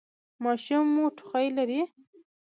ماشوم 0.43 0.85
مو 0.95 1.05
ټوخی 1.17 1.47
لري؟ 1.57 1.81